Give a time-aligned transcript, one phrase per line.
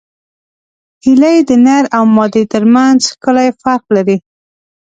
[1.03, 4.17] هیلۍ د نر او مادې ترمنځ ښکلی فرق لري